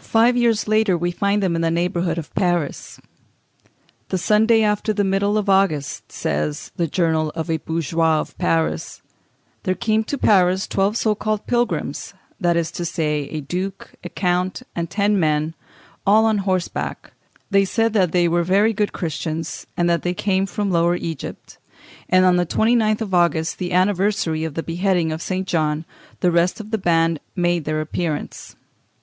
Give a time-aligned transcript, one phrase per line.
[0.00, 2.98] Five years later we find them in the neighbourhood of Paris.
[4.08, 9.02] "The Sunday after the middle of August," says "The Journal of a Bourgeois of Paris,"
[9.64, 14.08] "there came to Paris twelve so called pilgrims, that is to say, a duke, a
[14.08, 15.52] count, and ten men,
[16.06, 17.12] all on horseback;
[17.50, 21.58] they said that they were very good Christians, and that they came from Lower Egypt;...
[22.08, 25.46] and on the 29th of August, the anniversary of the beheading of St.
[25.46, 25.84] John,
[26.20, 28.56] the rest of the band made their appearance.